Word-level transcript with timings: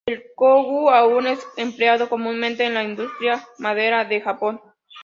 El 0.07 0.23
koku 0.35 0.89
aún 0.89 1.27
es 1.27 1.47
empleado 1.57 2.09
comúnmente 2.09 2.65
en 2.65 2.73
la 2.73 2.81
industria 2.81 3.47
maderera 3.59 4.03
de 4.03 4.19
Japón. 4.19 4.59